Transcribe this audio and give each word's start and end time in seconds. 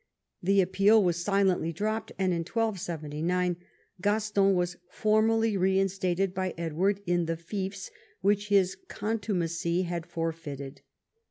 The 0.41 0.61
appeal 0.61 1.03
was 1.03 1.23
silently 1.23 1.71
dropped, 1.71 2.11
and 2.17 2.33
in 2.33 2.39
1279 2.39 3.55
Gaston 4.01 4.55
was 4.55 4.77
formally 4.89 5.55
reinstated 5.57 6.33
by 6.33 6.55
Edward 6.57 7.01
in 7.05 7.25
the 7.27 7.37
fiefs 7.37 7.91
which 8.21 8.47
his 8.49 8.75
contumacy 8.87 9.83
had 9.83 10.07
forfeited. 10.07 10.81